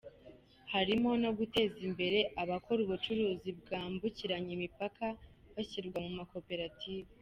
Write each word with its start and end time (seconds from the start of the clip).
Harimo 0.71 1.11
no 1.23 1.29
guteza 1.37 1.77
imbere 1.89 2.19
abakora 2.41 2.79
ubucuruzi 2.83 3.49
bwambukiranya 3.59 4.51
imipaka, 4.57 5.05
bashyirwa 5.53 5.97
mu 6.05 6.11
makoperative. 6.19 7.09